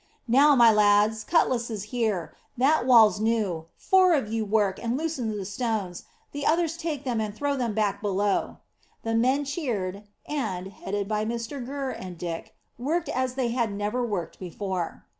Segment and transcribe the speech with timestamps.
[0.27, 2.33] "Now, my lads, cutlasses here.
[2.57, 3.67] That wall's new.
[3.77, 7.75] Four of you work, and loosen the stones, the others take them and throw them
[7.75, 8.57] back below."
[9.03, 14.03] The men cheered, and, headed by Mr Gurr and Dick, worked as they had never
[14.03, 15.05] worked before.